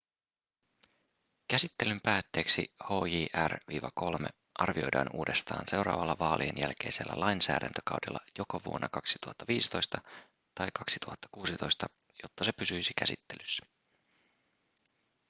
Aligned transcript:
käsittelyn 1.47 1.99
päätteeksi 2.03 2.73
hjr-3 2.83 4.27
arvioidaan 4.59 5.07
uudestaan 5.13 5.63
seuraavalla 5.67 6.15
vaalien 6.19 6.55
jälkeisellä 6.57 7.13
lainsäädäntökaudella 7.19 8.19
joko 8.37 8.61
vuonna 8.65 8.89
2015 8.89 9.97
tai 10.55 10.67
2016 10.75 11.85
jotta 12.23 12.43
se 12.43 12.51
pysyisi 12.51 12.93
käsittelyssä 12.99 13.65